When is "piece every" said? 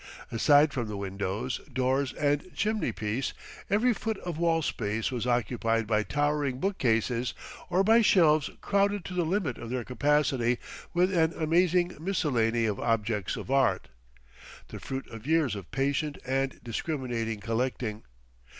2.91-3.93